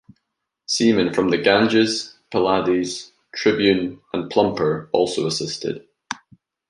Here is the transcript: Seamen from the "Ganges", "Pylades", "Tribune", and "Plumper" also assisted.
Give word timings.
Seamen 0.65 1.13
from 1.13 1.29
the 1.29 1.37
"Ganges", 1.37 2.17
"Pylades", 2.31 3.11
"Tribune", 3.35 4.01
and 4.11 4.31
"Plumper" 4.31 4.89
also 4.93 5.27
assisted. 5.27 5.85